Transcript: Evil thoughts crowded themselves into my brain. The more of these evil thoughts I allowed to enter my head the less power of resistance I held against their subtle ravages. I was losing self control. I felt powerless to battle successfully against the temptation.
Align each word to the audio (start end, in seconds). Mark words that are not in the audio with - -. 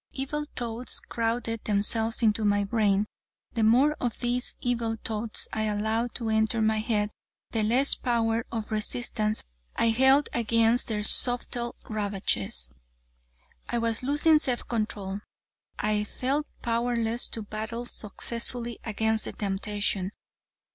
Evil 0.09 0.45
thoughts 0.55 0.99
crowded 0.99 1.63
themselves 1.65 2.23
into 2.23 2.43
my 2.43 2.63
brain. 2.63 3.05
The 3.53 3.61
more 3.61 3.93
of 4.01 4.19
these 4.19 4.55
evil 4.59 4.97
thoughts 5.03 5.47
I 5.53 5.65
allowed 5.65 6.15
to 6.15 6.29
enter 6.29 6.59
my 6.59 6.79
head 6.79 7.11
the 7.51 7.61
less 7.61 7.93
power 7.93 8.43
of 8.51 8.71
resistance 8.71 9.43
I 9.75 9.89
held 9.89 10.27
against 10.33 10.87
their 10.87 11.03
subtle 11.03 11.75
ravages. 11.87 12.67
I 13.69 13.77
was 13.77 14.01
losing 14.01 14.39
self 14.39 14.67
control. 14.67 15.19
I 15.77 16.03
felt 16.05 16.47
powerless 16.63 17.29
to 17.29 17.43
battle 17.43 17.85
successfully 17.85 18.79
against 18.83 19.25
the 19.25 19.33
temptation. 19.33 20.13